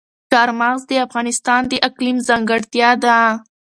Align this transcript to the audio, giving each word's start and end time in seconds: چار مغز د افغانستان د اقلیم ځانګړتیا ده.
چار 0.31 0.49
مغز 0.59 0.81
د 0.87 0.91
افغانستان 1.05 1.61
د 1.67 1.73
اقلیم 1.87 2.17
ځانګړتیا 2.27 2.89
ده. 3.03 3.17